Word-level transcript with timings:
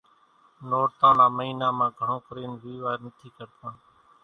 نورتان 0.69 1.13
نا 1.19 1.25
مئينا 1.37 1.67
مان 1.77 1.89
گھڻون 1.99 2.19
ڪرين 2.27 2.51
ويوا 2.61 2.91
نٿي 3.03 3.29
ڪرتان۔ 3.37 3.73